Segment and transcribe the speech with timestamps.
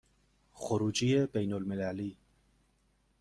[0.53, 2.17] خروجی بین المللی